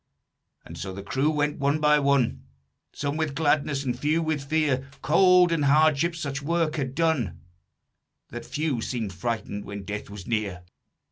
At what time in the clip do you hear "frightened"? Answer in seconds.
9.13-9.63